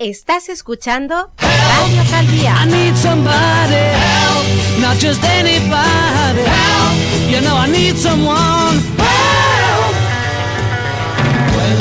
[0.00, 2.48] Estás escuchando Radio.
[2.48, 4.46] I need somebody help,
[4.80, 6.96] not just anybody help.
[7.28, 9.94] You know I need someone help.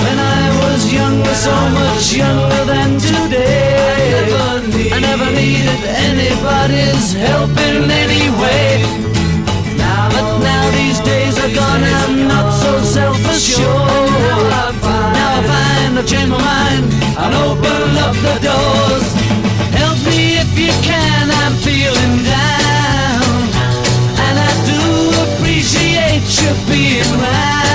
[0.04, 4.28] When I was younger, so much younger than today,
[4.92, 8.84] I never, needed anybody's help in any way.
[9.78, 13.99] Now, but now these days are gone, I'm not so self-assured.
[16.00, 16.86] I've changed my mind
[17.20, 19.08] and open up the doors.
[19.76, 23.36] Help me if you can, I'm feeling down.
[24.24, 24.80] And I do
[25.36, 27.69] appreciate you being round.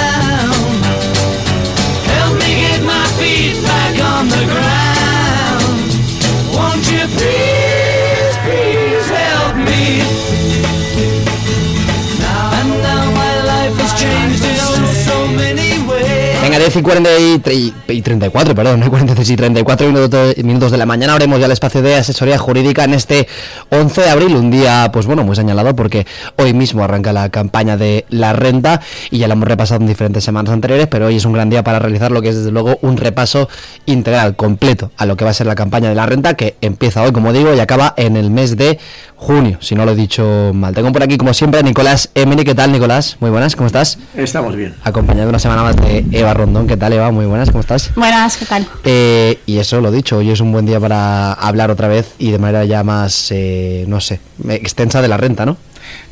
[16.55, 20.71] Venga, 10 y, 40 y, tre- y 34, perdón, no 43 y 34 minutos, minutos
[20.71, 21.15] de la mañana.
[21.15, 23.27] Abrimos ya el espacio de asesoría jurídica en este
[23.71, 27.77] 11 de abril, un día, pues bueno, muy señalado porque hoy mismo arranca la campaña
[27.77, 28.80] de la renta
[29.11, 31.65] y ya la hemos repasado en diferentes semanas anteriores, pero hoy es un gran día
[31.65, 33.49] para realizar lo que es desde luego un repaso
[33.87, 37.02] integral, completo, a lo que va a ser la campaña de la renta que empieza
[37.02, 38.79] hoy, como digo, y acaba en el mes de
[39.16, 40.73] junio, si no lo he dicho mal.
[40.74, 42.45] Tengo por aquí, como siempre, a Nicolás Emini.
[42.45, 43.16] ¿Qué tal, Nicolás?
[43.21, 43.99] Muy buenas, ¿cómo estás?
[44.15, 44.74] Estamos bien.
[44.85, 46.66] acompañado una semana más de Eva Rondón.
[46.66, 47.10] ¿Qué tal, Eva?
[47.10, 47.90] Muy buenas, ¿cómo estás?
[47.96, 48.66] Buenas, ¿qué tal?
[48.84, 52.30] Eh, y eso, lo dicho, hoy es un buen día para hablar otra vez y
[52.32, 55.56] de manera ya más, eh, no sé, extensa de la renta, ¿no?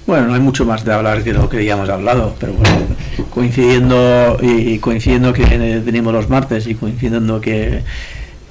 [0.06, 2.70] Bueno, no hay mucho más de hablar que lo que ya hemos hablado, pero bueno,
[3.30, 7.82] coincidiendo y, coincidiendo que eh, venimos los martes y coincidiendo que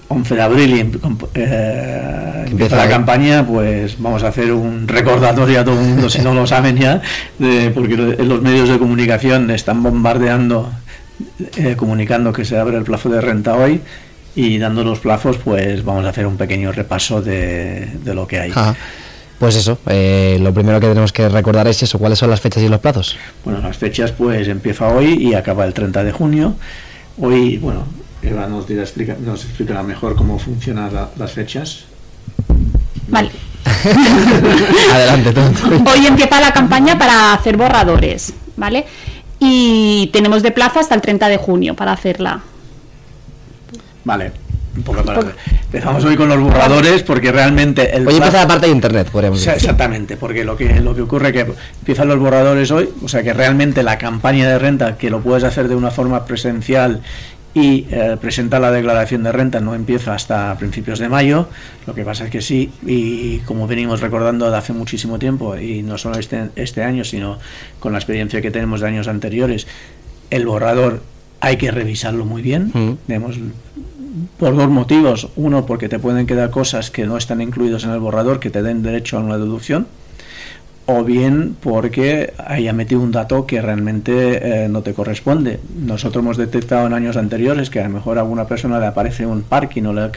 [0.08, 0.92] 11 de abril y em-
[1.34, 2.90] eh, empieza la ahí.
[2.90, 6.78] campaña, pues vamos a hacer un recordatorio a todo el mundo, si no lo saben
[6.78, 7.02] ya,
[7.40, 10.72] de- porque lo- los medios de comunicación están bombardeando,
[11.58, 13.82] eh, comunicando que se abre el plazo de renta hoy
[14.36, 18.40] y dando los plazos, pues vamos a hacer un pequeño repaso de, de lo que
[18.40, 18.52] hay.
[18.52, 18.76] Ajá.
[19.40, 22.62] Pues eso, eh, lo primero que tenemos que recordar es eso, cuáles son las fechas
[22.64, 23.18] y los plazos.
[23.44, 26.54] Bueno, las fechas pues empieza hoy y acaba el 30 de junio.
[27.18, 27.86] Hoy, bueno,
[28.22, 31.86] Eva nos, dirá, explica, nos explicará mejor cómo funcionan la- las fechas.
[33.08, 33.32] Vale.
[34.94, 35.62] Adelante, tonto.
[35.92, 38.86] Hoy empieza la campaña para hacer borradores, ¿vale?
[39.44, 42.42] Y tenemos de plazo hasta el 30 de junio para hacerla.
[44.04, 44.32] Vale,
[44.78, 45.20] un poco para...
[45.66, 49.40] Empezamos hoy con los borradores porque realmente el Hoy empieza la parte de internet, podríamos
[49.40, 49.54] decir.
[49.54, 53.24] Exactamente, porque lo que lo que ocurre es que empiezan los borradores hoy, o sea
[53.24, 57.02] que realmente la campaña de renta, que lo puedes hacer de una forma presencial
[57.54, 61.48] y eh, presentar la declaración de renta no empieza hasta principios de mayo,
[61.86, 65.84] lo que pasa es que sí, y como venimos recordando de hace muchísimo tiempo, y
[65.84, 67.40] no solo este, este año, sino
[67.80, 69.68] con la experiencia que tenemos de años anteriores,
[70.30, 71.02] el borrador
[71.42, 72.98] hay que revisarlo muy bien, Mm.
[73.08, 73.38] Digamos,
[74.38, 75.30] por dos motivos.
[75.36, 78.62] Uno, porque te pueden quedar cosas que no están incluidas en el borrador que te
[78.62, 79.88] den derecho a una deducción.
[80.94, 85.62] O bien porque haya metido un dato que realmente eh, no te corresponde.
[85.74, 89.26] Nosotros hemos detectado en años anteriores que a lo mejor a alguna persona le aparece
[89.26, 90.10] un parking o le,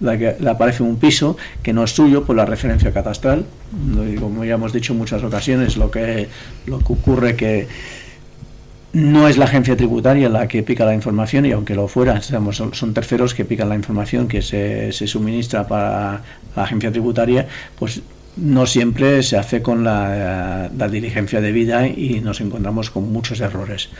[0.00, 3.44] le, aparece un piso que no es suyo por la referencia catastral.
[4.20, 6.28] Como ya hemos dicho en muchas ocasiones, lo que,
[6.66, 7.66] lo que ocurre que
[8.92, 12.62] no es la agencia tributaria la que pica la información y aunque lo fuera, digamos,
[12.70, 16.22] son terceros que pican la información que se, se suministra para
[16.54, 18.00] la agencia tributaria, pues
[18.36, 23.90] no siempre se hace con la, diligencia debida y nos encontramos con muchos errores.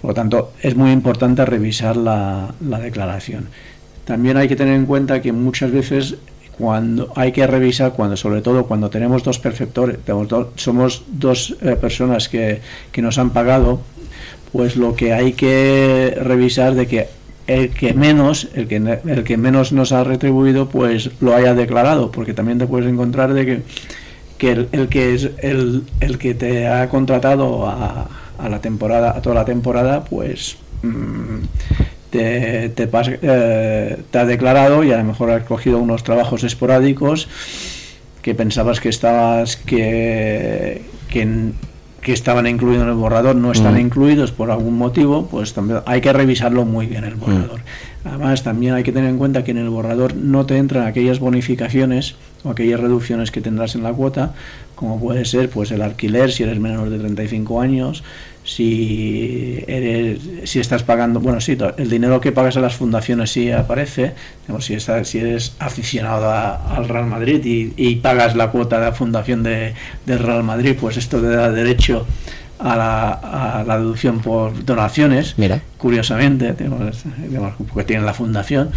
[0.00, 3.48] Por lo tanto, es muy importante revisar la, la declaración.
[4.04, 6.16] También hay que tener en cuenta que muchas veces
[6.58, 9.98] cuando hay que revisar, cuando sobre todo cuando tenemos dos perceptores,
[10.56, 12.60] somos dos eh, personas que,
[12.92, 13.80] que nos han pagado,
[14.52, 17.08] pues lo que hay que revisar de que
[17.46, 22.10] el que menos, el que, el que menos nos ha retribuido, pues lo haya declarado,
[22.10, 23.62] porque también te puedes encontrar de que,
[24.38, 29.22] que el, que es el, el que te ha contratado a, a la temporada, a
[29.22, 31.38] toda la temporada, pues mm,
[32.10, 32.88] te, te,
[33.22, 37.28] eh, te ha declarado y a lo mejor has cogido unos trabajos esporádicos
[38.22, 41.52] que pensabas que estabas que, que,
[42.04, 43.80] que estaban incluidos en el borrador no están Mm.
[43.80, 47.62] incluidos por algún motivo, pues también hay que revisarlo muy bien el borrador.
[48.04, 51.18] Además, también hay que tener en cuenta que en el borrador no te entran aquellas
[51.18, 54.34] bonificaciones o aquellas reducciones que tendrás en la cuota,
[54.74, 58.04] como puede ser pues el alquiler si eres menor de 35 años,
[58.44, 63.50] si eres si estás pagando, bueno, sí, el dinero que pagas a las fundaciones sí
[63.50, 64.12] aparece,
[64.42, 68.78] digamos, si estás, si eres aficionado a- al Real Madrid y, y pagas la cuota
[68.78, 69.74] de la fundación de,
[70.06, 72.06] del Real Madrid, pues esto te da derecho
[72.58, 73.10] a la,
[73.60, 75.60] a la deducción por donaciones Mira.
[75.78, 78.70] curiosamente, tenemos, tenemos- porque tienen la fundación.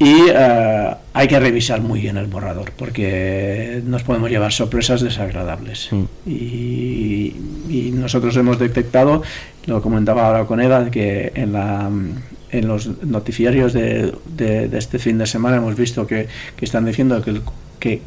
[0.00, 5.88] Y eh, hay que revisar muy bien el borrador porque nos podemos llevar sorpresas desagradables.
[5.92, 6.04] Mm.
[6.26, 7.36] Y,
[7.68, 9.22] y nosotros hemos detectado,
[9.66, 11.90] lo comentaba ahora con Eva, que en, la,
[12.50, 16.26] en los noticiarios de, de- de este fin de semana hemos visto que,
[16.56, 17.40] que están diciendo que,
[17.78, 18.00] que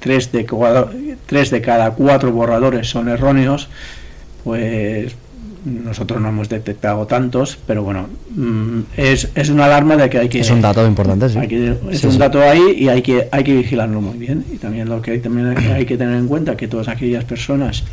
[0.00, 0.90] tres, de, cua-
[1.26, 3.68] tres de cada cuatro borradores son erróneos,
[4.44, 5.16] pues
[5.64, 10.28] nosotros no hemos detectado tantos, pero bueno, mm, es, es una alarma de que hay
[10.28, 10.40] que...
[10.40, 11.38] Es un dato importante, sí.
[11.46, 12.18] que- es Sí, un sí.
[12.18, 15.18] dato ahí y hay que hay que vigilarlo muy bien y también lo que hay,
[15.20, 17.84] también hay que tener en cuenta que todas aquellas personas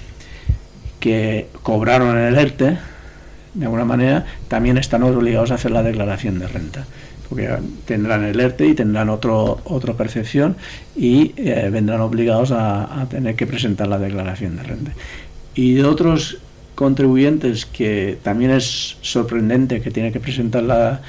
[0.99, 2.77] que cobraron el ERTE
[3.53, 6.85] de alguna manera también están obligados a hacer la declaración de renta
[7.29, 7.47] porque
[7.85, 10.55] tendrán el ERTE y tendrán otro otra percepción
[10.95, 14.91] y eh, vendrán obligados a, a tener que presentar la declaración de renta
[15.55, 16.37] y de otros
[16.79, 21.01] contribuyentes que también es sorprendente que tienen que presentar la,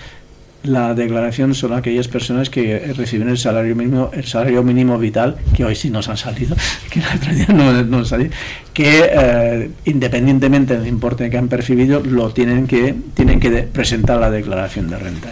[0.64, 5.64] la declaración son aquellas personas que reciben el salario mínimo, el salario mínimo vital, que
[5.64, 6.56] hoy sí nos han salido,
[6.90, 8.31] que el otro día no, no salió,
[8.75, 14.28] que eh, independientemente del importe que han percibido, lo tienen que, tienen que presentar la
[14.28, 15.31] declaración de renta.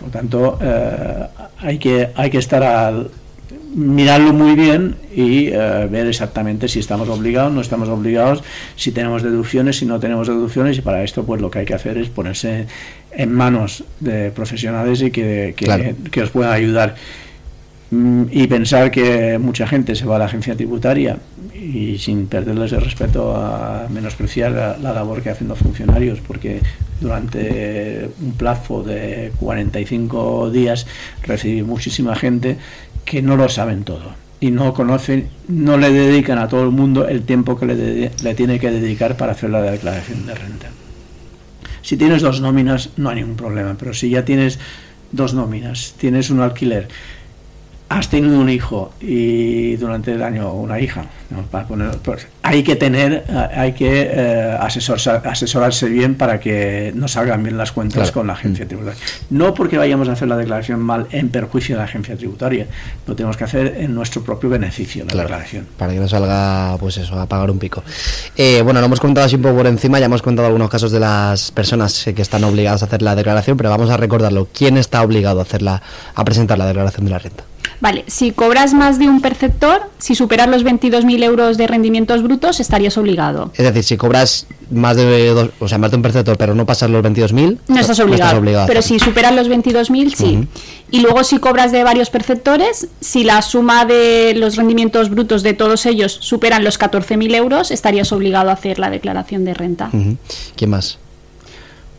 [0.00, 1.26] Por tanto, eh,
[1.58, 3.10] hay, que, hay que estar al,
[3.76, 8.42] mirarlo muy bien y eh, ver exactamente si estamos obligados, no estamos obligados,
[8.74, 11.74] si tenemos deducciones, si no tenemos deducciones y para esto pues lo que hay que
[11.74, 12.66] hacer es ponerse
[13.12, 15.84] en manos de profesionales y que, que, Claro.
[16.10, 16.94] que os puedan ayudar.
[17.90, 21.18] Mm, Y pensar que mucha gente se va a la agencia tributaria
[21.54, 26.60] y sin perderles el respeto a menospreciar la, la labor que hacen los funcionarios, porque
[27.00, 30.86] durante un plazo de 45 días
[31.22, 32.56] recibí muchísima gente
[33.06, 37.08] que no lo saben todo y no conocen, no le dedican a todo el mundo
[37.08, 40.68] el tiempo que le, le tiene que dedicar para hacer la declaración de renta.
[41.80, 44.58] Si tienes dos nóminas no hay ningún problema, pero si ya tienes
[45.12, 46.88] dos nóminas, tienes un alquiler,
[47.88, 51.42] has tenido un hijo y durante el año una hija, ¿no?
[51.42, 56.90] Para poner- pues, hay que tener, eh, hay que eh, asesorarse, asesorarse bien para que
[56.96, 58.12] no salgan bien las cuentas Claro.
[58.12, 58.98] con la agencia tributaria.
[59.30, 62.66] No porque vayamos a hacer la declaración mal en perjuicio de la agencia tributaria,
[63.06, 65.66] lo tenemos que hacer en nuestro propio beneficio, la Claro, declaración.
[65.78, 67.84] para que no salga, pues eso, a pagar un pico.
[68.36, 70.90] Eh, bueno, lo hemos contado así un poco por encima, ya hemos contado algunos casos
[70.90, 74.48] de las personas eh, que están obligadas a hacer la declaración, pero vamos a recordarlo.
[74.52, 75.82] ¿Quién está obligado a hacerla,
[76.16, 77.44] a presentar la declaración de la renta?
[77.80, 82.58] Vale, si cobras más de un perceptor, si superas los 22.000 euros de rendimientos brutos,
[82.60, 83.50] estarías obligado.
[83.54, 86.64] Es decir, si cobras más de dos, o sea, más de un perceptor, pero no
[86.64, 88.38] pasas los 22.000, No estás obligado.
[88.38, 88.82] a pero hacerlo.
[88.82, 90.48] si superas los 22.000, sí.
[90.90, 95.52] Y luego si cobras de varios perceptores, si la suma de los rendimientos brutos de
[95.52, 99.90] todos ellos superan los 14.000 euros, estarías obligado a hacer la declaración de renta.
[99.92, 100.16] Ujú.
[100.56, 100.98] ¿Quién más?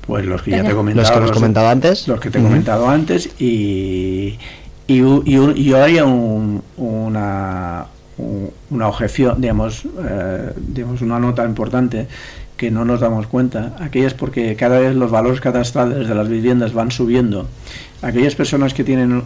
[0.07, 1.17] Pues los que ya te he Los que comentado.
[1.17, 2.07] hemos comentado antes.
[2.07, 4.37] Los que te he comentado antes y,
[4.87, 7.85] y, y y yo haría un- una,
[8.17, 12.07] un- una objeción, digamos, eh, digamos, una nota importante
[12.55, 13.75] que no nos damos cuenta.
[13.79, 17.47] Aquellas porque cada vez los valores catastrales de las viviendas van subiendo.
[18.01, 19.23] Aquellas personas que tienen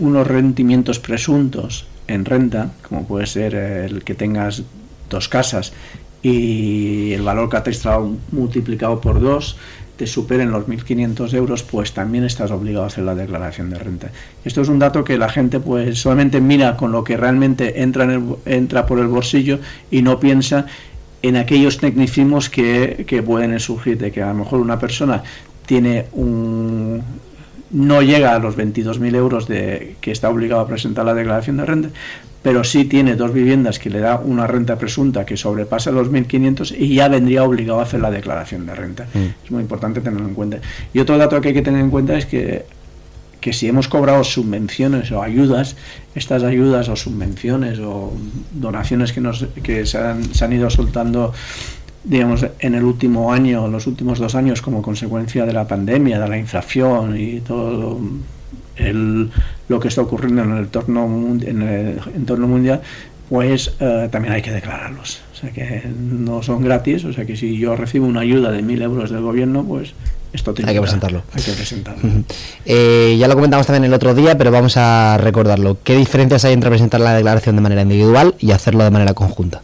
[0.00, 4.62] unos rendimientos presuntos en renta, como puede ser el que tengas
[5.10, 5.72] dos casas
[6.22, 9.56] y el valor catastral multiplicado por dos
[9.96, 14.10] te superen los 1.500 euros, pues también estás obligado a hacer la declaración de renta.
[14.44, 18.04] Esto es un dato que la gente pues solamente mira con lo que realmente entra,
[18.04, 19.58] en el, entra por el bolsillo
[19.90, 20.66] y no piensa
[21.22, 25.22] en aquellos tecnicismos que, que pueden surgir, de que a lo mejor una persona
[25.66, 27.02] tiene un
[27.72, 31.64] no llega a los 22.000 euros de que está obligado a presentar la declaración de
[31.64, 31.88] renta,
[32.42, 36.76] pero sí tiene dos viviendas que le da una renta presunta que sobrepasa los 1.500
[36.76, 39.06] y ya vendría obligado a hacer la declaración de renta.
[39.14, 39.44] Mm.
[39.44, 40.58] Es muy importante tenerlo en cuenta.
[40.92, 42.64] Y otro dato que hay que tener en cuenta es que,
[43.40, 45.76] que si hemos cobrado subvenciones o ayudas,
[46.14, 48.12] estas ayudas o subvenciones o
[48.52, 51.32] donaciones que, nos, que se, han, se han ido soltando
[52.04, 56.18] digamos, en el último año, en los últimos dos años, como consecuencia de la pandemia,
[56.18, 58.00] de la inflación y todo
[58.76, 59.30] el,
[59.68, 61.06] lo que está ocurriendo en el entorno,
[61.40, 62.80] en el entorno mundial,
[63.28, 65.22] pues eh, también hay que declararlos.
[65.32, 68.62] O sea que no son gratis, o sea que si yo recibo una ayuda de
[68.62, 69.94] mil euros del gobierno, pues
[70.32, 71.22] esto tiene Hay que presentarlo.
[71.32, 72.10] Hay que presentarlo.
[72.64, 75.78] Eh, ya lo comentamos también el otro día, pero vamos a recordarlo.
[75.82, 79.62] ¿Qué diferencias hay entre presentar la declaración de manera individual y hacerlo de manera conjunta?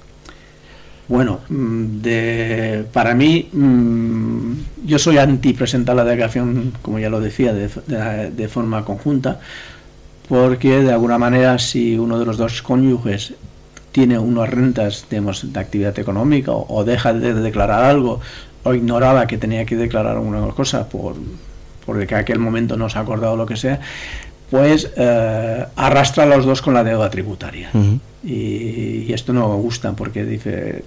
[1.08, 4.52] Bueno, mm, de, para mí, mm,
[4.84, 9.40] yo soy anti presentar la declaración, como ya lo decía, de, forma conjunta,
[10.28, 13.34] porque de alguna manera si uno de los dos cónyuges
[13.92, 18.20] tiene unas rentas digamos, de actividad económica o, o deja de declarar algo
[18.62, 21.16] o ignoraba que tenía que declarar alguna cosa por
[21.86, 23.80] porque en aquel momento no se ha acordado lo que sea,
[24.50, 27.70] pues eh, arrastra a los dos con la deuda tributaria.
[28.24, 30.82] Y, y esto no me gusta porque dice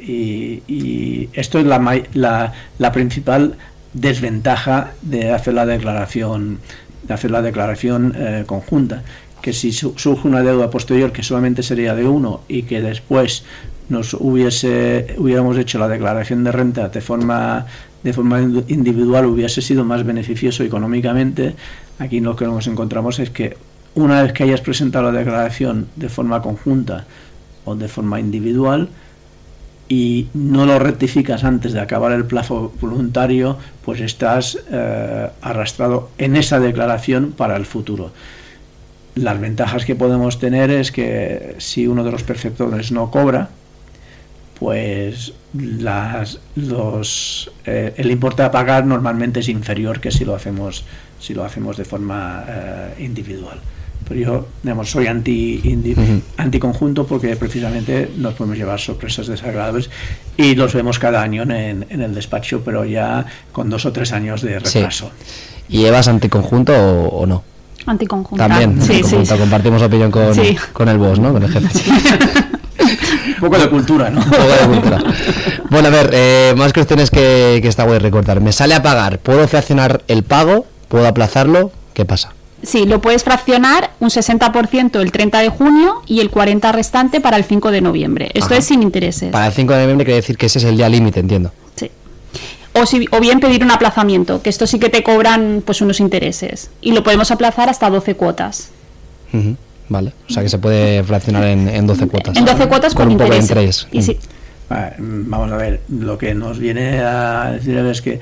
[0.00, 3.56] y, y esto es la, la, la principal
[3.92, 6.58] desventaja de hacer la declaración
[7.08, 9.02] de hacer la declaración eh, conjunta
[9.42, 13.44] que si su- surge una deuda posterior que solamente sería de uno y que después
[13.88, 17.66] nos hubiese hubiéramos hecho la declaración de renta de forma
[18.02, 21.54] de forma ind- individual hubiese sido más beneficioso económicamente
[21.98, 23.56] aquí lo que nos encontramos es que
[23.94, 27.06] una vez que hayas presentado la declaración de forma conjunta
[27.64, 28.88] o de forma individual
[29.88, 36.36] y no lo rectificas antes de acabar el plazo voluntario, pues estás eh, arrastrado en
[36.36, 38.10] esa declaración para el futuro.
[39.14, 43.48] Las ventajas que podemos tener es que si uno de los perceptores no cobra,
[44.58, 45.32] pues
[46.54, 50.84] los, eh, el importe a pagar normalmente es inferior que si lo hacemos,
[51.18, 53.58] si lo hacemos de forma eh, individual.
[54.08, 56.20] Pero yo digamos, soy anti, indi- Ujú.
[56.36, 59.90] anticonjunto porque precisamente nos podemos llevar sorpresas desagradables
[60.36, 64.12] y los vemos cada año en, en el despacho, pero ya con dos o tres
[64.12, 64.78] años de Sí.
[64.78, 65.10] retraso.
[65.68, 67.42] ¿Y Evas anticonjunto o, o no?
[67.86, 68.46] Anticonjunta.
[68.48, 69.34] También, Sí, sí, anticonjunto.
[69.34, 69.40] sí.
[69.40, 70.56] compartimos opinión con, Sí.
[70.72, 71.32] con el boss, ¿no?
[71.32, 71.90] Con el jefe.
[73.28, 74.20] Un poco de cultura, ¿no?
[74.20, 74.98] Un poco de cultura.
[75.70, 78.40] Bueno, a ver, eh, más cuestiones que, que está guay recordar.
[78.40, 80.66] Me sale a pagar, ¿puedo fraccionar el pago?
[80.88, 81.70] ¿Puedo aplazarlo?
[81.94, 82.32] ¿Qué pasa?
[82.62, 87.36] Sí, lo puedes fraccionar un 60% el 30 de junio y el 40% restante para
[87.36, 88.30] el 5 de noviembre.
[88.34, 88.56] Esto Ajá.
[88.58, 89.30] es sin intereses.
[89.30, 91.52] Para el 5 de noviembre quiere decir que ese es el día límite, entiendo.
[91.76, 91.90] Sí.
[92.74, 96.00] O, si- o bien pedir un aplazamiento, que esto sí que te cobran pues unos
[96.00, 96.70] intereses.
[96.80, 98.70] Y lo podemos aplazar hasta 12 cuotas.
[99.88, 102.36] Vale, o sea que se puede fraccionar en, en 12 cuotas.
[102.36, 103.84] En 12 cuotas con, un poco de intereses.
[103.92, 104.10] interés.
[104.10, 104.18] Y sí,
[104.98, 108.18] Vamos a ver, lo que nos viene a decir es que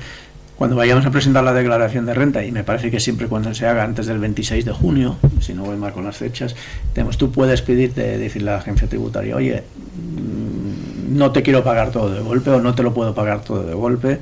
[0.57, 3.67] cuando vayamos a presentar la declaración de renta, y me parece que siempre cuando se
[3.67, 6.55] haga antes del 26 de junio, si no voy mal con las fechas,
[6.93, 9.65] tenemos, tú puedes pedirte, decirle a la agencia tributaria, oye,
[9.97, 13.65] mm, no te quiero pagar todo de golpe o no te lo puedo pagar todo
[13.65, 14.21] de golpe,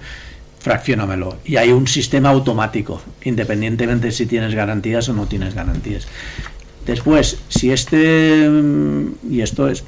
[0.59, 1.37] fraccionamelo.
[1.45, 6.07] Y hay un sistema automático, independientemente si tienes garantías o no tienes garantías.
[6.87, 9.85] Después, si este, mm, y esto es,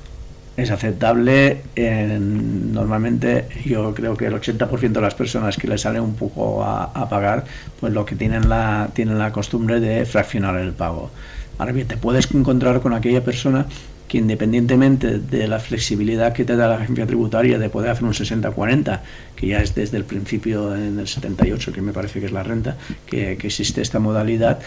[0.56, 6.00] es aceptable, en- normalmente yo creo que el 80% de las personas que le sale
[6.00, 7.44] un poco a, a pagar,
[7.80, 11.10] pues lo que tienen la, tienen la costumbre de fraccionar el pago.
[11.58, 13.66] Ahora bien, te puedes encontrar con aquella persona
[14.08, 18.12] que independientemente de la flexibilidad que te da la agencia tributaria de poder hacer un
[18.12, 19.00] 60-40,
[19.34, 22.42] que ya es desde el principio en el 78, que me parece que es la
[22.42, 24.58] renta, que, que existe esta modalidad,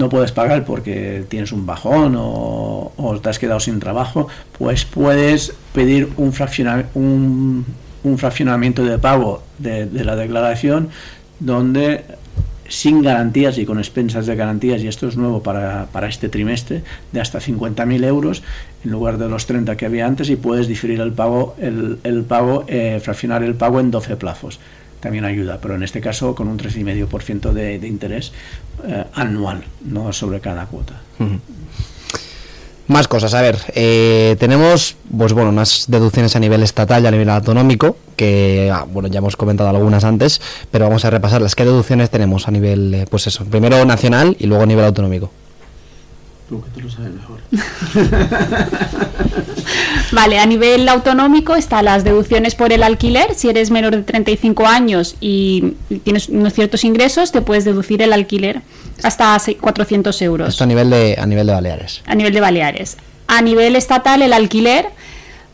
[0.00, 4.28] no puedes pagar porque tienes un bajón o, te has quedado sin trabajo,
[4.58, 6.32] pues puedes pedir un,
[6.94, 7.66] un,
[8.02, 10.88] un fraccionamiento de pago de, de la declaración
[11.38, 12.02] donde
[12.70, 16.82] sin garantías y con expensas de garantías, y esto es nuevo para, para este trimestre,
[17.10, 18.42] de hasta 50.000 euros
[18.84, 22.22] en lugar de los 30 que había antes y puedes diferir el pago, el, el
[22.22, 24.60] pago eh, fraccionar el pago en 12 plazos.
[25.00, 28.32] También ayuda, pero en este caso con un 3,5% de, de interés
[28.86, 31.00] eh, anual, no sobre cada cuota.
[32.86, 37.10] Más cosas, a ver, eh, tenemos pues bueno, unas deducciones a nivel estatal y a
[37.12, 40.40] nivel autonómico, que ah, bueno, ya hemos comentado algunas antes,
[40.72, 41.54] pero vamos a repasarlas.
[41.54, 45.30] ¿Qué deducciones tenemos a nivel, eh, pues eso, primero nacional y luego a nivel autonómico?
[46.50, 47.38] Tú que tú lo sabes mejor.
[50.12, 53.34] Vale, a nivel autonómico están las deducciones por el alquiler.
[53.34, 58.12] Si eres menor de 35 años y tienes unos ciertos ingresos, te puedes deducir el
[58.12, 58.62] alquiler
[59.04, 62.02] hasta se- 400 euros Esto a nivel de, a nivel de Baleares.
[62.06, 62.96] a nivel de Baleares.
[63.28, 64.86] A nivel estatal, el alquiler,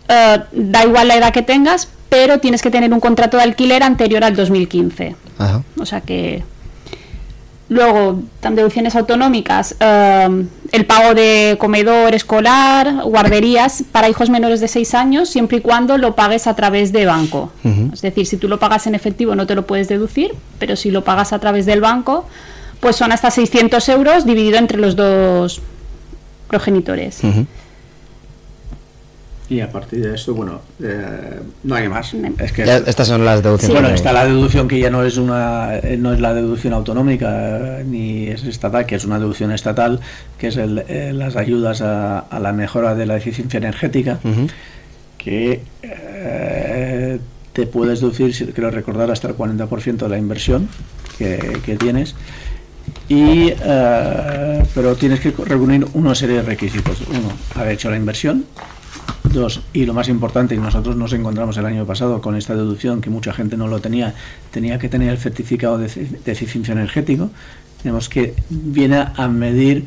[0.08, 3.82] eh, da igual la edad que tengas, pero tienes que tener un contrato de alquiler
[3.82, 5.14] anterior al 2015.
[5.38, 5.62] Ajá.
[5.78, 6.42] O sea que.
[7.68, 14.94] Luego, deducciones autonómicas, eh, el pago de comedor escolar, guarderías para hijos menores de 6
[14.94, 17.50] años, siempre y cuando lo pagues a través de banco.
[17.92, 20.92] Es decir, si tú lo pagas en efectivo no te lo puedes deducir, pero si
[20.92, 22.26] lo pagas a través del banco,
[22.78, 25.60] pues son hasta 600 euros dividido entre los dos
[26.46, 27.24] progenitores.
[27.24, 27.46] Ujú.
[29.48, 32.12] Y a partir de esto, bueno, eh, no hay más.
[32.38, 33.80] Es que Ya, estas son las deducciones.
[33.80, 37.78] Bueno, está la deducción que ya no es una eh, no es la deducción autonómica
[37.80, 40.00] eh, ni es estatal, que es una deducción estatal,
[40.36, 44.18] que es el, eh, las ayudas a, a la mejora de la eficiencia energética,
[45.16, 47.18] que eh,
[47.52, 50.68] te puedes deducir, si creo recordar, hasta el 40% de la inversión
[51.18, 52.14] que, que tienes.
[53.08, 56.98] Y, eh, pero tienes que reunir una serie de requisitos.
[57.08, 58.44] Uno, haber hecho la inversión.
[59.72, 63.10] Y lo más importante, y nosotros nos encontramos el año pasado con esta deducción que
[63.10, 64.14] mucha gente no lo tenía,
[64.50, 67.30] tenía que tener el certificado de, de eficiencia energético.
[67.82, 69.84] tenemos que viene a medir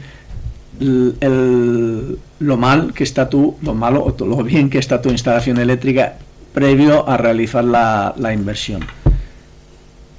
[0.79, 5.10] el, el- lo mal que está tu, lo malo o lo bien que está tu
[5.10, 6.18] instalación eléctrica
[6.53, 8.86] previo a realizar la, la inversión.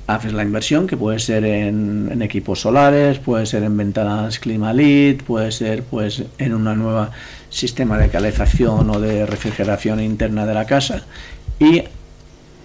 [0.06, 5.22] Haces la inversión que puede ser en, en equipos solares, puede ser en ventanas Climalit,
[5.22, 7.12] puede ser pues en una nueva
[7.50, 11.04] sistema de calefacción o de refrigeración interna de la casa
[11.58, 11.82] y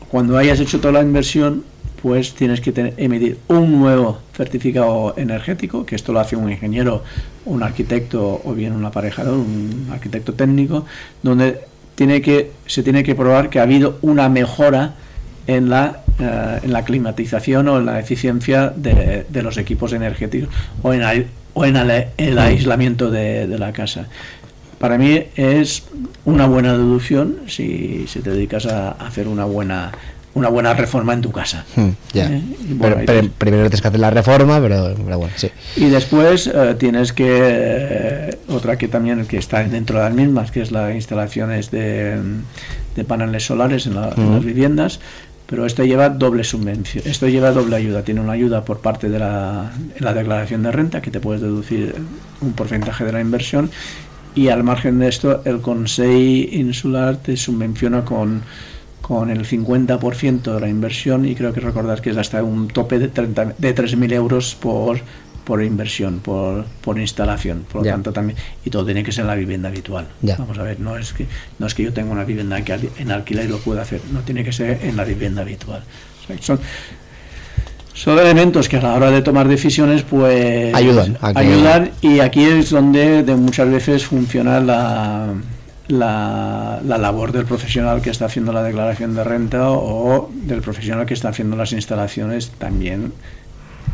[0.09, 1.65] cuando hayas hecho toda la inversión,
[2.01, 7.03] pues tienes que tener- emitir un nuevo certificado energético, que esto lo hace un ingeniero,
[7.45, 10.85] un arquitecto o bien un aparejador, un arquitecto técnico,
[11.23, 11.61] donde
[11.95, 14.93] tiene que, se tiene que probar que ha habido una mejora
[15.47, 20.49] en la, eh, en la climatización o en la eficiencia de, los equipos energéticos
[20.81, 24.07] o en, o en el, aislamiento de la casa.
[24.85, 25.81] Para mí es
[26.25, 29.91] una buena deducción si, si te dedicas a hacer una buena
[30.35, 31.65] una buena reforma en tu casa.
[31.75, 32.25] Hmm, ya.
[32.29, 32.41] Eh,
[32.75, 35.49] bueno, Pero- pero primero tienes que hacer la reforma, pero, pero bueno, sí.
[35.75, 40.51] y después eh, tienes que eh, otra que también que está dentro de las mismas,
[40.51, 42.19] que es las instalaciones de,
[42.95, 44.45] de paneles solares en, la- en las Ujú.
[44.45, 44.99] viviendas,
[45.47, 49.17] pero esto lleva doble subvención, esto lleva doble ayuda, tiene una ayuda por parte de
[49.19, 51.95] la, en la declaración de renta que te puedes deducir
[52.41, 53.69] un porcentaje de la inversión
[54.35, 58.43] y al margen de esto el Consejo Insular te subvenciona con
[59.05, 62.97] con el 50% de la inversión y creo que recordar que es hasta un tope
[62.97, 64.99] de, 30, de 3.000 euros por,
[65.43, 67.67] por inversión, por, por instalación.
[67.71, 67.91] Por lo Ya.
[67.91, 70.07] tanto, también, y todo tiene que ser en la vivienda habitual.
[70.23, 70.37] Ya.
[70.37, 71.27] Vamos a ver, no es, que,
[71.59, 74.21] no es que yo tenga una vivienda que en alquiler y lo pueda hacer, no
[74.21, 75.83] tiene que ser en la vivienda habitual.
[76.23, 76.59] O sea, que son,
[77.95, 82.19] son elementos que a la hora de tomar decisiones pues Ayudan a que- ayudan y
[82.19, 85.29] aquí es donde de muchas veces funciona la,
[85.87, 91.05] la, la labor del profesional que está haciendo la declaración de renta o del profesional
[91.05, 93.13] que está haciendo las instalaciones también.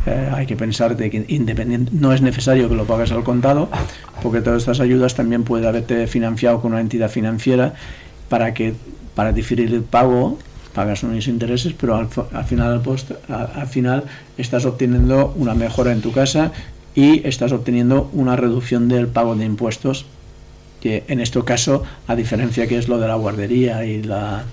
[0.04, 3.68] Eh, hay que pensar de que independiente no es necesario que lo pagues al contado
[4.20, 7.74] porque todas estas ayudas también puede haberte financiado con una entidad financiera
[8.28, 8.74] para que
[9.14, 10.38] para diferir el pago
[10.74, 14.04] pagas unos intereses pero al, al final al, post- al final
[14.38, 16.52] estás obteniendo una mejora en tu casa
[16.94, 20.06] y estás obteniendo una reducción del pago de impuestos
[20.80, 24.44] que en este caso a diferencia que es lo de la guardería y la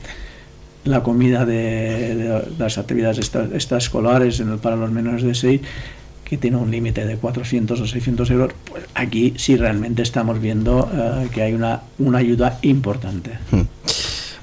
[0.85, 5.61] la comida de, las actividades extra- extraescolares en para los menores de 6
[6.23, 10.89] que tiene un límite de 400 o 600 euros, pues aquí sí realmente estamos viendo
[10.93, 13.31] eh, que hay una, una ayuda importante.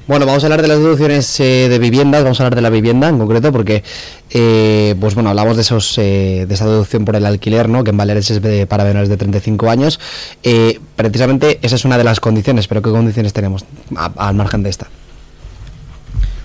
[0.06, 2.70] Bueno, vamos a hablar de las deducciones eh, de viviendas, vamos a hablar de la
[2.70, 3.82] vivienda en concreto, porque,
[4.30, 7.82] eh, pues bueno, hablamos de esos eh, de esa deducción por el alquiler, ¿no?
[7.82, 9.98] Que en Baleares es de- para menores de 35 años.
[10.44, 13.64] Eh, precisamente esa es una de las condiciones, pero ¿qué condiciones tenemos
[13.96, 14.86] a- al margen de esta?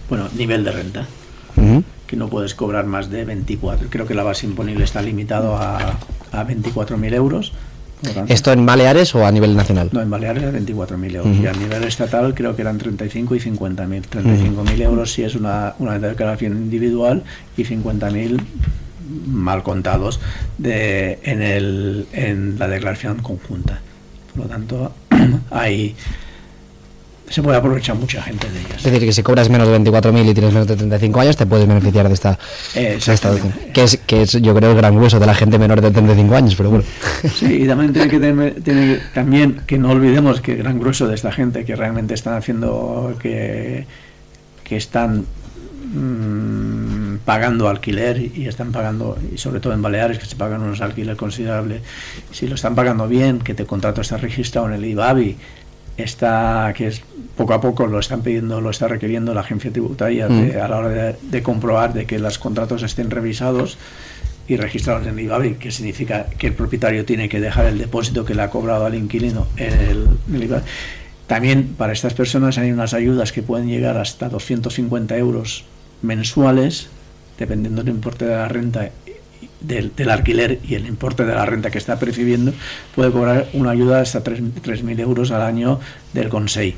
[0.10, 1.08] Bueno, nivel de renta,
[2.08, 3.90] que no puedes cobrar más de 24.
[3.92, 6.00] Creo que la base imponible está limitado a,
[6.32, 7.54] a 24.000 euros.
[8.28, 9.90] ¿Esto en Baleares o a nivel nacional?
[9.92, 11.38] No, en Baleares era 24.000 euros.
[11.38, 14.04] Y a nivel estatal creo que eran 35 y 50.000.
[14.10, 17.24] 35.000 euros si es una, una declaración individual
[17.56, 18.42] y 50.000
[19.28, 20.20] mal contados
[20.58, 23.82] de, en, el, en la declaración conjunta.
[24.34, 24.94] Por lo tanto,
[25.52, 25.96] hay,
[27.32, 28.78] se puede aprovechar mucha gente de ellas.
[28.78, 31.46] Es decir, que si cobras menos de 24.000 y tienes menos de 35 años, te
[31.46, 32.38] puedes beneficiar de esta,
[32.74, 33.32] de esta.
[33.74, 36.36] Que es, que es, yo creo, el gran hueso de la gente menor de 35
[36.36, 36.86] años, pero bueno.
[37.34, 41.08] Sí, y también tiene que tener, tiene también que no olvidemos que el gran grueso
[41.08, 43.86] de esta gente que realmente están haciendo que,
[44.64, 45.26] que están
[45.94, 50.82] mm, pagando alquiler y están pagando y sobre todo en Baleares que se pagan unos
[50.82, 51.82] alquiler considerables
[52.32, 55.38] si lo están pagando bien que te contrato está registrado en el IBABI
[55.98, 57.02] está que es
[57.38, 60.62] poco a poco lo están pidiendo lo está requiriendo la agencia tributaria de- Mm.
[60.62, 63.78] a la hora de, de comprobar de que los contratos estén revisados
[64.48, 68.26] y registrados en el IBABI, que significa que el propietario tiene que dejar el depósito
[68.26, 70.62] que le ha cobrado al inquilino en el, en el.
[71.28, 75.64] También para estas personas hay unas ayudas que pueden llegar hasta 250 euros
[76.02, 76.88] mensuales,
[77.38, 78.90] dependiendo del importe de la renta
[79.62, 82.54] del, del alquiler y el importe de la renta que está percibiendo,
[82.96, 85.80] puede cobrar una ayuda hasta 3.000 euros al año
[86.14, 86.78] del Consejo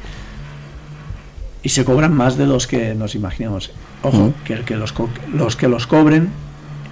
[1.64, 3.72] y se cobran más de los que nos imaginamos.
[4.04, 4.94] Ojo, que, el que los,
[5.34, 6.30] los que los cobren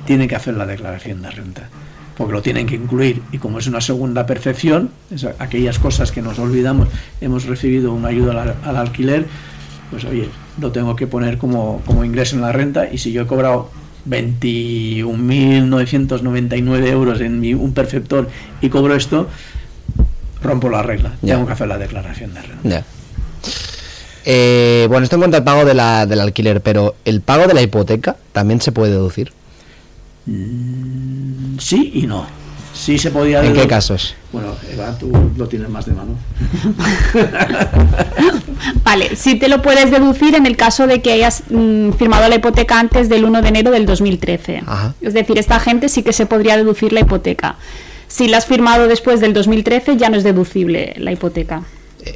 [0.05, 1.69] tienen que hacer la declaración de renta,
[2.17, 3.21] porque lo tienen que incluir.
[3.33, 6.87] Y como es una segunda percepción, es aquellas cosas que nos olvidamos,
[7.19, 9.27] hemos recibido una ayuda al, al alquiler,
[9.89, 13.23] pues oye, lo tengo que poner como, como ingreso en la renta y si yo
[13.23, 13.69] he cobrado
[14.07, 18.27] 21.999 euros en mi, un perceptor
[18.61, 19.27] y cobro esto,
[20.41, 21.35] rompo la regla, Ya.
[21.35, 22.69] tengo que hacer la declaración de renta.
[22.69, 22.83] Ya.
[24.25, 27.53] Eh, bueno, esto en cuanto al pago de la, del alquiler, pero ¿el pago de
[27.55, 29.31] la hipoteca también se puede deducir?
[30.27, 32.25] Mm, sí y no.
[32.81, 33.45] Sí se podía...
[33.45, 34.15] ¿En qué casos?
[34.31, 36.17] Bueno, Eva, tú lo tienes más de mano.
[38.83, 42.37] Vale, sí te lo puedes deducir en el caso de que hayas mm, firmado la
[42.37, 44.63] hipoteca antes del 1 de enero del 2013.
[44.65, 44.95] Ajá.
[44.99, 47.57] Es decir, esta gente sí que se podría deducir la hipoteca.
[48.07, 51.61] Si la has firmado después del 2013 ya no es deducible la hipoteca.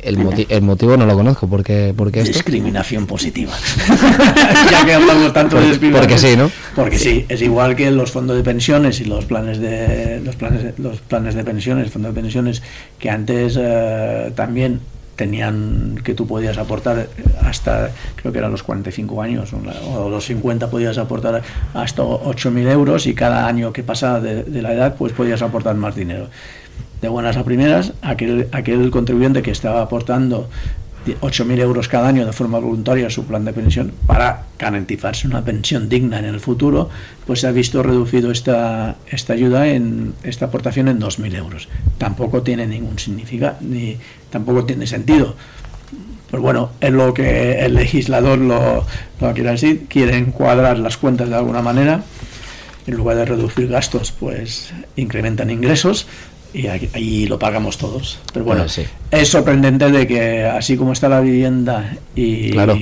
[0.04, 2.34] El, moti- el motivo no lo conozco, porque, porque esto.
[2.34, 3.54] Discriminación positiva.
[4.72, 6.02] ya que hablamos tanto de discriminación.
[6.10, 6.52] Porque sí, ¿no?
[6.76, 10.78] Porque sí, es igual que los fondos de pensiones y los planes de los planes
[10.80, 12.62] los planes de pensiones, fondos de pensiones
[13.00, 14.80] que antes eh, también
[15.16, 17.08] tenían que tú podías aportar
[17.42, 21.42] hasta creo que eran los 45 años o los 50 podías aportar
[21.74, 25.76] hasta 8.000 euros y cada año que pasaba de, de la edad pues podías aportar
[25.76, 26.28] más dinero.
[27.02, 30.50] De buenas a primeras, aquel, aquel contribuyente que estaba aportando
[31.06, 35.44] 8.000 euros cada año de forma voluntaria a su plan de pensión para garantizarse una
[35.44, 36.90] pensión digna en el futuro,
[37.26, 41.70] pues se ha visto reducido esta, esta ayuda, en esta aportación en 2.000 euros.
[41.98, 43.98] Tampoco tiene ningún significado, ni
[44.30, 45.36] tampoco tiene sentido.
[46.32, 48.86] Pues bueno, es lo que el legislador lo,
[49.22, 52.04] lo quiere decir, quiere encuadrar las cuentas de alguna manera
[52.88, 56.08] en lugar de reducir gastos, pues incrementan ingresos
[56.56, 58.20] y ahí lo pagamos todos.
[58.34, 58.84] Pero bueno, sí.
[59.12, 62.78] es sorprendente de que así como está la vivienda y Claro.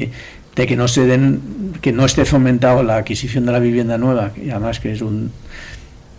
[0.55, 4.31] de que no se den, que no esté fomentado la adquisición de la vivienda nueva,
[4.41, 5.31] y además que es un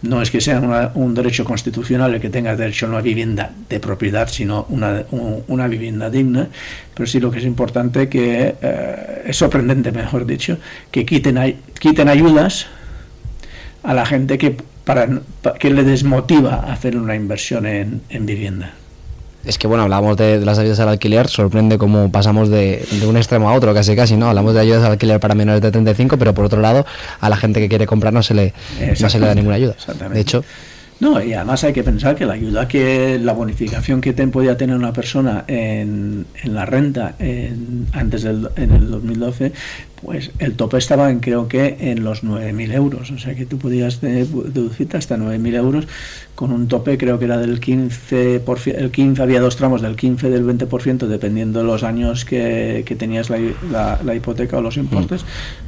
[0.02, 3.52] no es que sea una- un derecho constitucional el que tenga derecho a una vivienda
[3.70, 6.48] de propiedad, sino una, un- una vivienda digna,
[6.94, 10.58] pero sí lo que es importante que eh, es sorprendente, mejor dicho,
[10.90, 12.66] que quiten, quiten ayudas
[13.84, 15.08] a la gente que para,
[15.42, 18.72] pa- que le desmotiva hacer una inversión en, en vivienda.
[19.44, 23.06] Es que bueno, hablamos de, de las ayudas al alquiler, sorprende cómo pasamos de, de
[23.06, 24.28] un extremo a otro, casi casi, ¿no?
[24.28, 26.86] Hablamos de ayudas al alquiler para menores de 35, pero por otro lado,
[27.20, 28.54] a la gente que quiere comprar no se le,
[29.00, 29.74] no se le da ninguna ayuda.
[30.14, 30.44] De hecho,
[31.00, 34.56] No, y además hay que pensar que la ayuda que la bonificación que ten- podía
[34.56, 39.52] tener una persona en, en la renta en- antes del en el 2012,
[40.00, 43.58] pues el tope estaba en creo que en los 9.000 euros, o sea que tú
[43.58, 45.88] podías de- deducirte hasta 9.000 euros
[46.36, 50.30] con un tope creo que era del 15%, el 15 había dos tramos del 15
[50.30, 53.38] del 20% dependiendo de los años que, que tenías la,
[53.70, 55.24] la- la hipoteca o los importes,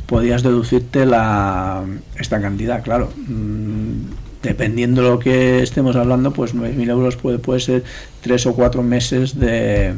[0.07, 1.85] podías deducirte la,
[2.19, 3.13] esta cantidad, claro.
[3.29, 7.85] Mm, dependiendo de lo que estemos hablando, pues 9.000 euros puede, puede ser
[8.21, 9.95] tres o cuatro meses de,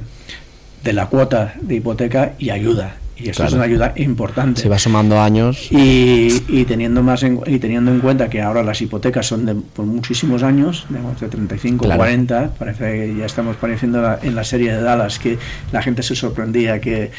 [0.84, 2.96] de la cuota de hipoteca y ayuda.
[3.20, 3.48] Y eso Claro.
[3.48, 4.60] es una ayuda importante.
[4.62, 5.72] se va sumando años.
[5.72, 9.56] Y, y teniendo más en, y teniendo en cuenta que ahora las hipotecas son de
[9.56, 11.98] por muchísimos años, digamos de 35, Claro.
[11.98, 15.36] 40, parece que ya estamos pareciendo la- en la serie de Dallas que
[15.72, 17.10] la gente se sorprendía que,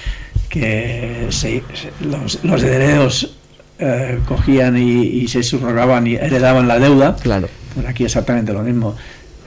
[0.47, 1.63] que se-
[1.99, 3.36] los, los herederos
[3.80, 7.15] eh, cogían y, y se subrogaban y heredaban la deuda.
[7.15, 7.48] Claro.
[7.74, 8.96] Pues aquí exactamente lo mismo.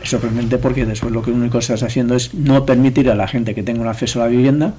[0.03, 3.55] Es sorprendente porque después lo que único estás haciendo es no permitir a la gente
[3.55, 4.75] que tenga un acceso a la vivienda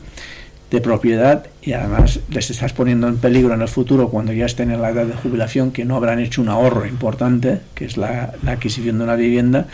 [0.70, 4.72] de propiedad y además les estás poniendo en peligro en el futuro cuando ya estén
[4.72, 8.34] en la edad de jubilación que no habrán hecho un ahorro importante, que es la,
[8.42, 9.68] la adquisición de una vivienda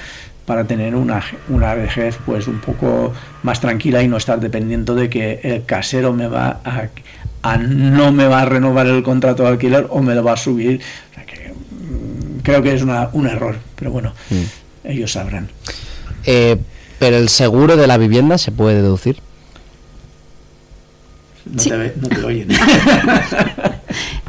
[0.46, 3.14] para tener una, una vejez pues un poco
[3.44, 6.90] más tranquila y no estar dependiendo de que el casero me va a,
[7.42, 10.38] a no me va a renovar el contrato de alquiler o me lo va a
[10.38, 10.82] subir.
[11.12, 14.14] O sea que, mm, creo que es una, un error, pero bueno,
[14.84, 15.50] ellos sabrán.
[16.26, 16.58] Eh,
[17.00, 19.18] pero el seguro de la vivienda se puede deducir.
[21.46, 21.70] No, Sí.
[21.70, 22.48] te, ve- no te oyen.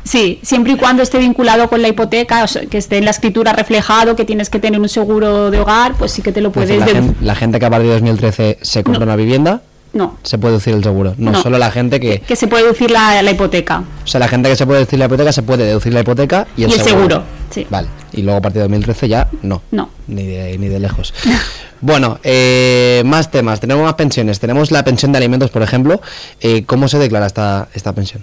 [0.03, 3.13] Sí, siempre y cuando esté vinculado con la hipoteca, o sea, que esté en la
[3.13, 6.49] escritura reflejado que tienes que tener un seguro de hogar, pues sí que te lo
[6.49, 7.15] Es decir, puedes la, deducir.
[7.19, 9.05] gen- la gente que a partir de 2013 se compra No.
[9.05, 11.15] una vivienda, No, se puede deducir el seguro.
[11.19, 11.43] No, No.
[11.43, 12.21] solo la gente que...
[12.21, 13.83] que se puede deducir la, la hipoteca.
[14.05, 16.47] O sea, la gente que se puede deducir la hipoteca se puede deducir la hipoteca
[16.57, 17.67] y el, Y el seguro, sí.
[17.69, 17.89] Vale.
[18.13, 19.63] Y luego a partir de 2013 ya no.
[19.73, 19.91] No.
[20.07, 21.13] Ni de, ni de lejos.
[21.81, 23.59] bueno, eh, más temas.
[23.61, 24.39] Tenemos más pensiones.
[24.39, 26.01] Tenemos la pensión de alimentos, por ejemplo.
[26.41, 28.23] Eh, ¿Cómo se declara esta, esta pensión?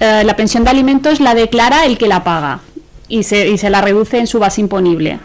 [0.00, 2.60] Eh, la pensión de alimentos la declara el que la paga
[3.08, 5.18] y se, y se la reduce en su base imponible.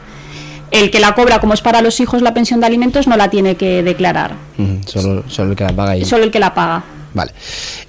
[0.73, 3.29] El que la cobra, como es para los hijos la pensión de alimentos, no la
[3.29, 4.33] tiene que declarar,
[4.87, 6.03] solo, solo el que la paga y...
[6.03, 6.83] solo el que la paga.
[7.13, 7.31] Vale.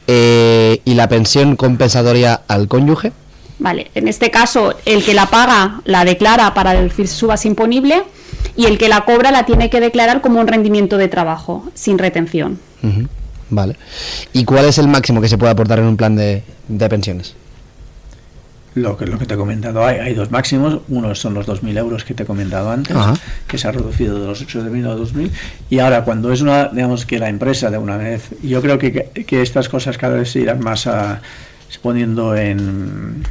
[0.07, 3.13] Eh, ¿Y la pensión compensatoria al cónyuge?
[3.59, 8.03] Vale, en este caso, el que la paga la declara para deducir su base imponible
[8.55, 11.97] y el que la cobra la tiene que declarar como un rendimiento de trabajo, sin
[11.97, 12.59] retención.
[13.49, 13.77] Vale.
[14.35, 17.35] ¿Y cuál es el máximo que se puede aportar en un plan de, de pensiones?
[18.75, 20.81] Lo que, lo que te he comentado, hay, hay dos máximos.
[20.89, 23.15] Uno son los 2.000 euros que te he comentado antes, Ajá.
[23.47, 25.31] que se ha reducido de los 8.000 a 2.000.
[25.71, 28.93] Y ahora, cuando es una, digamos que la empresa de una vez, yo creo que,
[28.93, 31.23] que, que estas cosas cada vez se irán más a,
[31.83, 33.23] poniendo en,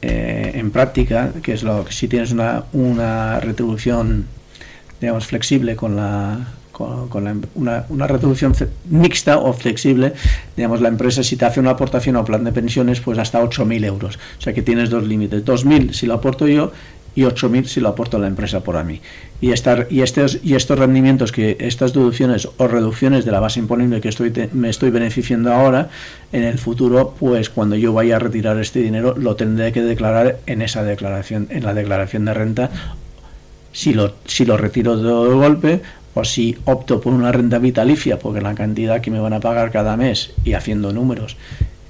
[0.00, 4.26] eh, en práctica, que es lo que si tienes una, una retribución,
[5.00, 6.38] digamos, flexible con la
[7.08, 8.54] con, la- una, una retribución
[8.90, 10.12] mixta o flexible,
[10.56, 13.84] digamos, la empresa si te hace una aportación a plan de pensiones, pues hasta 8.000
[13.84, 14.18] euros.
[14.38, 16.72] O sea que tienes dos límites, 2.000 si lo aporto yo
[17.14, 19.00] y 8.000 si lo aporta la empresa por a mí.
[19.42, 23.60] Y, estar, y, estos, y estos rendimientos, que estas deducciones o reducciones de la base
[23.60, 25.90] imponible que estoy te- me estoy beneficiando ahora,
[26.32, 30.38] en el futuro, pues cuando yo vaya a retirar este dinero, lo tendré que declarar
[30.46, 32.70] en esa declaración, en la declaración de renta
[33.72, 35.80] si lo, si lo retiro de golpe
[36.14, 39.70] o si opto por una renta vitalicia, porque la cantidad que me van a pagar
[39.70, 41.36] cada mes y haciendo números,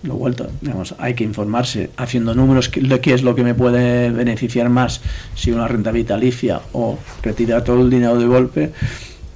[0.02, 4.10] lo vuelto, digamos, hay que informarse haciendo números lo- qué es lo que me puede
[4.10, 5.00] beneficiar más,
[5.34, 8.72] si una renta vitalicia o retirar todo el dinero de golpe,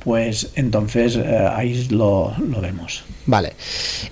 [0.04, 3.04] pues entonces eh, ahí lo, lo vemos.
[3.26, 3.54] Vale.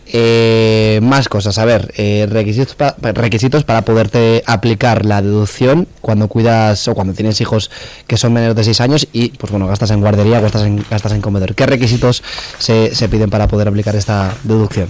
[0.06, 1.56] Eh, más cosas.
[1.58, 7.14] A ver, eh, requisitos, pa- requisitos para poderte aplicar la deducción cuando cuidas o cuando
[7.14, 7.70] tienes hijos
[8.06, 10.84] que son menores de 6 años y, pues bueno, gastas en guardería o gastas en,
[10.90, 11.54] gastas en comedor.
[11.54, 12.22] ¿Qué requisitos
[12.58, 14.88] se, se piden para poder aplicar esta deducción?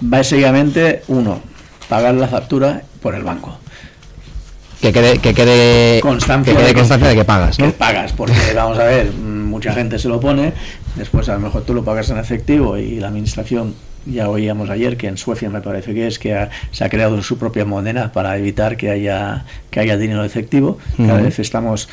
[0.00, 1.40] Básicamente, uno,
[1.88, 3.58] pagar la factura por el banco.
[4.80, 7.66] Que quede, que quede, constancia, que quede de que- constancia de que pagas, ¿no?
[7.66, 10.52] que pagas, porque vamos a ver, mucha gente se lo pone,
[10.96, 13.74] después a lo mejor tú lo pagas en efectivo y la administración,
[14.04, 17.22] ya oíamos ayer que en Suecia me parece que es que ha- se ha creado
[17.22, 20.78] su propia moneda para evitar que haya que haya dinero efectivo.
[20.96, 21.88] Cada vez estamos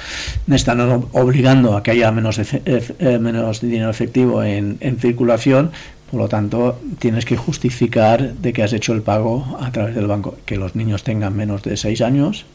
[0.52, 0.80] están
[1.12, 5.72] obligando a que haya menos eh, menos dinero efectivo en, en circulación.
[6.10, 10.08] Por lo tanto, tienes que justificar de que has hecho el pago a través del
[10.08, 12.48] banco, que los niños tengan menos de 6 años,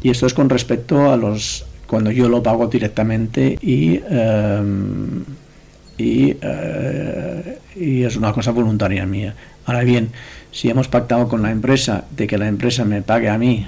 [0.00, 5.24] y esto es con respecto a los cuando yo lo pago directamente y em,
[5.98, 9.34] y, eh, y es una cosa voluntaria mía.
[9.64, 10.10] Ahora bien,
[10.50, 13.66] si hemos pactado con la empresa de que la empresa me pague a mí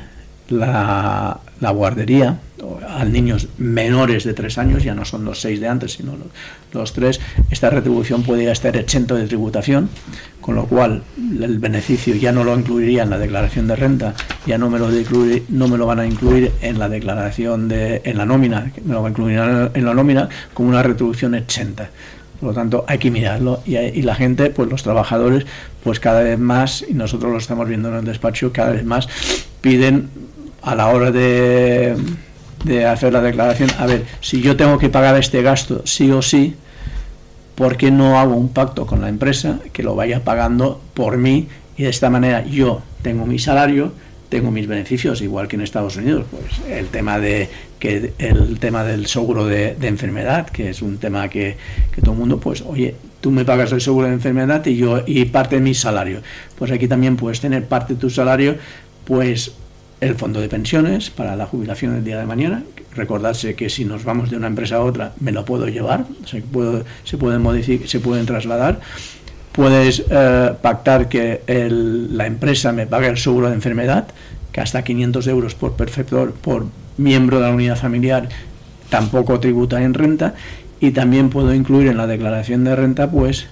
[0.49, 2.39] la, la guardería
[2.99, 6.15] a niños menores de tres años, ya no son los seis de antes, sino
[6.73, 9.89] los, tres, esta retribución puede estar exento de tributación,
[10.41, 14.15] con lo cual el beneficio ya no lo incluiría en la declaración de renta,
[14.47, 18.03] ya no me lo, incluir- no me lo van a incluir en la declaración de,
[18.05, 19.39] en la nómina, me lo van a incluir
[19.75, 21.91] en la nómina como una retribución exenta.
[22.41, 25.47] Por lo tanto, hay que mirarlo y, y la gente, pues los trabajadores,
[25.83, 29.09] pues cada vez más, y nosotros lo estamos viendo en el despacho, cada vez más
[29.61, 30.11] piden
[30.61, 31.95] a la hora de,
[32.65, 36.23] de hacer la declaración, a ver, si yo tengo que pagar este gasto sí o
[36.23, 36.55] sí,
[37.55, 41.49] ¿por qué no hago un pacto con la empresa que lo vaya pagando por mí
[41.77, 43.93] y de esta manera yo tengo mi salario,
[44.29, 47.49] tengo mis beneficios, igual que en Estados Unidos, pues el tema de
[47.79, 51.57] que el tema del seguro de, de enfermedad, que es un tema que,
[51.95, 55.03] que todo el mundo, pues, oye, tú me pagas el seguro de enfermedad y yo
[55.07, 56.21] y parte de mi salario.
[56.59, 58.57] Pues aquí también puedes tener parte de tu salario,
[59.05, 59.53] pues
[60.07, 62.63] el fondo de pensiones para la jubilación del día de mañana.
[62.95, 66.41] Recordarse que si nos vamos de una empresa a otra, me lo puedo llevar, se,
[66.43, 68.81] puedo- se, pueden, modific- se pueden trasladar.
[69.53, 74.07] Puedes eh, pactar que la empresa me pague el seguro de enfermedad,
[74.53, 78.29] que hasta 500 euros por perceptor, por miembro de la unidad familiar,
[78.89, 80.35] tampoco tributa en renta.
[80.81, 83.47] Y también puedo incluir en la declaración de renta, pues,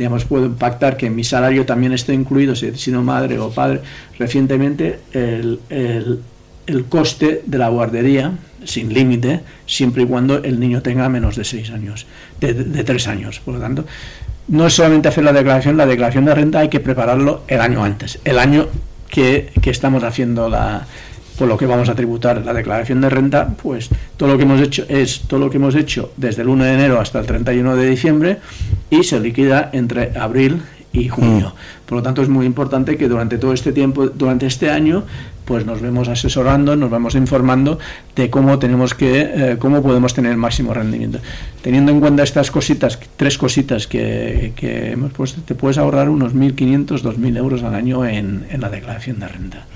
[0.00, 3.80] digamos, puedo pactar que mi salario también esté incluido, si he sido madre o padre
[4.18, 6.20] recientemente, el, el-
[6.66, 8.32] el coste de la guardería
[8.64, 12.06] sin límite, siempre y cuando el niño tenga menos de seis años,
[12.40, 13.40] de, de tres años.
[13.44, 13.84] Por lo tanto,
[14.48, 17.82] no es solamente hacer la declaración, la declaración de renta hay que prepararlo el año
[17.84, 18.68] antes, el año
[19.08, 20.86] que, que estamos haciendo la
[21.40, 24.60] por lo que vamos a tributar la declaración de renta, pues todo lo que hemos
[24.60, 27.76] hecho es todo lo que hemos hecho desde el 1 de enero hasta el 31
[27.76, 28.38] de diciembre
[28.90, 30.60] y se liquida entre abril
[30.92, 31.54] y junio.
[31.86, 35.04] Por lo tanto, es muy importante que durante todo este tiempo, durante este año,
[35.46, 37.78] pues nos vemos asesorando, nos vamos informando
[38.14, 41.20] de cómo tenemos que, eh, cómo podemos tener el máximo rendimiento.
[41.62, 46.34] Teniendo en cuenta estas cositas, tres cositas que, que hemos puesto, te puedes ahorrar unos
[46.34, 49.66] 1.500, 2.000 euros al año en, en la declaración de renta,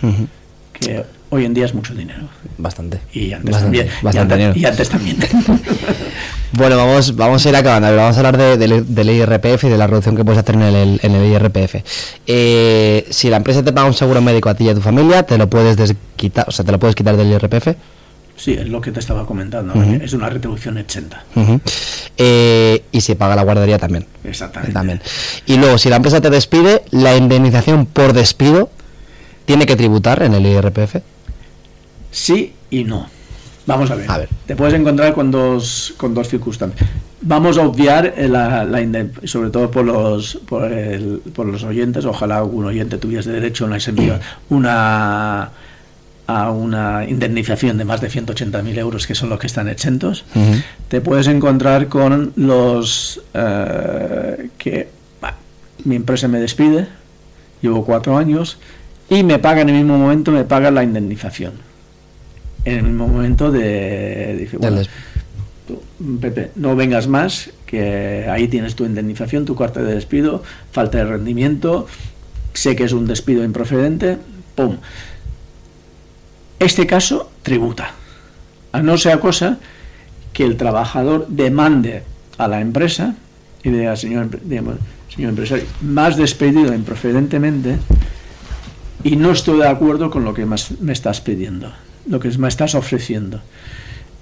[0.75, 2.29] que hoy en día es mucho dinero.
[2.59, 3.01] Bastante.
[3.13, 3.87] Y antes Bastante, también.
[4.01, 4.59] y bastante antes- dinero.
[4.61, 5.17] y antes también.
[6.57, 7.97] Bueno, vamos, vamos a ir acabando.
[7.97, 10.63] Vamos a hablar de- del, del IRPF y de la reducción que puedes hacer en
[10.63, 11.83] el, en el IRPF.
[12.29, 15.25] Eh, si la empresa te paga un seguro médico a ti y a tu familia,
[15.25, 17.75] te lo puedes desquitar, o sea, te lo puedes quitar del IRPF.
[18.37, 19.75] Sí, es lo que te estaba comentando.
[20.01, 21.25] Es una retribución exenta.
[21.35, 21.61] Ujú.
[22.19, 24.07] Eh, y si paga la guardería también.
[24.23, 24.73] Exactamente.
[24.75, 25.01] También.
[25.47, 28.71] Y luego, si la empresa te despide, la indemnización por despido
[29.45, 30.97] tiene que tributar en el IRPF.
[32.15, 33.09] Sí y no.
[33.67, 34.11] Vamos a ver.
[34.11, 34.29] A ver.
[34.47, 36.89] Te puedes encontrar con dos, con dos circunstancias.
[37.23, 41.65] Vamos a obviar eh, la, la indem- sobre todo por los, por, el- por los
[41.65, 42.05] oyentes.
[42.05, 45.51] Ojalá algún oyente tuviese derecho a una exención, una,
[46.27, 50.25] a una indemnización de más de 180.000 euros, que son los que están exentos,
[50.89, 54.89] te puedes encontrar con los eh, que
[55.23, 55.35] bah,
[55.85, 56.87] mi empresa me despide,
[57.63, 58.59] llevo cuatro años,
[59.09, 61.53] y me paga en el mismo momento, me paga la indemnización.
[62.65, 64.37] En el mismo momento de...
[64.39, 64.89] Dice, Del bueno,
[65.67, 65.83] tú,
[66.21, 71.05] Pepe, no vengas más, que ahí tienes tu indemnización, tu carta de despido, falta de
[71.05, 71.87] rendimiento,
[72.55, 74.19] sé que es un despido improcedente,
[74.55, 74.79] ¡pum!
[76.59, 77.93] Este caso tributa.
[78.73, 79.59] A no sea cosa
[80.33, 82.03] que el trabajador demande
[82.39, 83.15] a la empresa
[83.63, 84.77] y diga, señor, digamos,
[85.15, 87.79] señor empresario, más despedido improcedentemente
[89.03, 91.73] y no estoy de acuerdo con lo que más me estás pidiendo,
[92.07, 93.41] lo que me estás ofreciendo.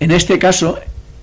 [0.01, 0.79] En este caso,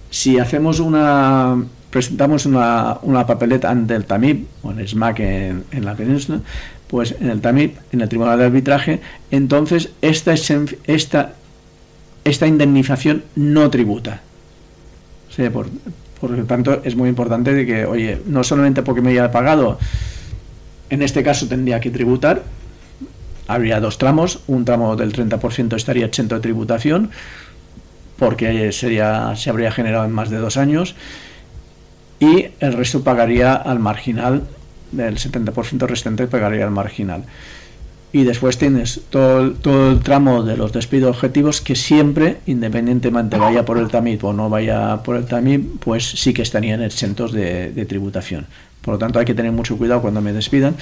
[0.09, 1.57] si hacemos una
[1.89, 6.41] presentamos una, una papeleta ante el TAMIP o el SMAC en, la península,
[6.87, 10.33] pues en el TAMIP, en el Tribunal de Arbitraje, entonces esta,
[10.85, 11.33] esta,
[12.23, 14.21] esta indemnización no tributa.
[16.19, 19.79] Por lo tanto, es muy importante de que, oye, no solamente porque me haya pagado,
[20.89, 22.43] en este caso tendría que tributar,
[23.49, 27.09] habría dos tramos, un tramo del 30% estaría exento de tributación,
[28.17, 30.95] porque sería, se habría generado en más de dos años,
[32.19, 34.43] y el resto pagaría al marginal,
[34.91, 37.23] del 70% restante pagaría al marginal.
[38.11, 43.37] Y después tienes todo el, todo el tramo de los despidos objetivos que siempre, independientemente
[43.37, 47.31] vaya por el TAMIP o no vaya por el TAMIP, pues sí que estarían exentos
[47.31, 48.45] de, de tributación.
[48.81, 50.75] Por lo tanto, hay que tener mucho cuidado cuando me despidan,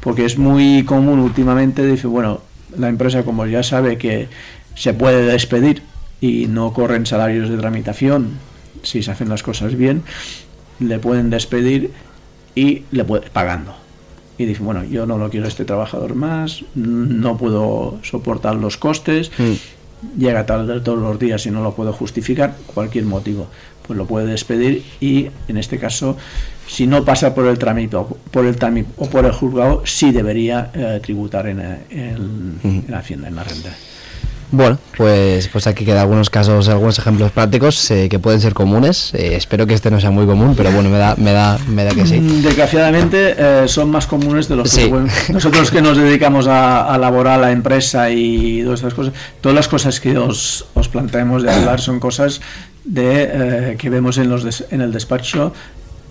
[0.00, 2.40] porque es muy común últimamente, dice, bueno,
[2.76, 4.28] la empresa como ya sabe que
[4.74, 5.82] se puede despedir
[6.20, 8.38] y no corren salarios de tramitación,
[8.82, 10.02] si se hacen las cosas bien,
[10.78, 11.90] le pueden despedir
[12.54, 13.74] y le puede, pagando.
[14.38, 18.76] Y dice, bueno, yo no lo quiero a este trabajador más, no puedo soportar los
[18.76, 19.30] costes,
[20.16, 23.48] llega tarde todos los días y no lo puedo justificar, cualquier motivo,
[23.86, 26.16] pues lo puede despedir y en este caso,
[26.66, 30.12] si no pasa por el trámite o por el TAMIP o por el juzgado, sí
[30.12, 33.70] debería eh, tributar en, en- en Hacienda, en la renta.
[34.54, 39.14] Bueno, pues, pues aquí quedan algunos casos, algunos ejemplos prácticos eh, que pueden ser comunes.
[39.14, 41.84] Eh, espero que este no sea muy común, pero bueno, me da, me da, me
[41.84, 42.20] da que sí.
[42.20, 46.92] Mm, Desgraciadamente eh, son más comunes de los que bueno, nosotros que nos dedicamos a,
[46.92, 49.14] a laborar la empresa y todas estas cosas.
[49.40, 52.42] Todas las cosas que os, os planteamos de hablar son cosas
[52.84, 53.30] de
[53.72, 55.52] eh, que vemos en los des- en el despacho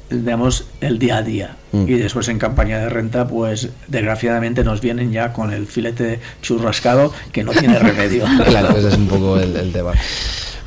[0.10, 1.86] digamos el día a día Mm.
[1.88, 7.14] y después en campaña de renta pues desgraciadamente nos vienen ya con el filete churrascado
[7.32, 9.94] que no tiene remedio Claro, ese es un poco el, el tema.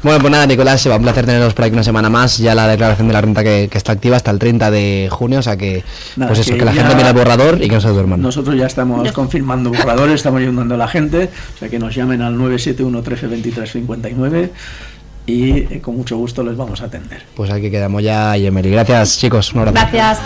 [0.02, 2.36] Bueno, pues nada, Nicolás, se va un placer teneros por aquí una semana más.
[2.36, 5.38] Ya la declaración de la renta que, que está activa hasta el 30 de junio,
[5.38, 5.82] o sea que,
[6.16, 8.20] Nada, pues eso, que que, la gente mire el borrador y que no se duerman.
[8.20, 12.20] Nosotros ya estamos confirmando borradores, estamos ayudando a la gente, o sea que nos llamen
[12.20, 14.50] al 971 13 23 59
[15.26, 17.22] y eh, con mucho gusto les vamos a atender.
[17.34, 18.70] Pues aquí quedamos ya, Yemeli.
[18.70, 19.52] Gracias, chicos.
[19.52, 19.88] Un abrazo.
[19.92, 20.18] Gracias.